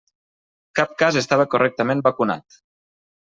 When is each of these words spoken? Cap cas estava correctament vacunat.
Cap 0.79 0.95
cas 1.01 1.19
estava 1.21 1.45
correctament 1.55 2.03
vacunat. 2.09 2.59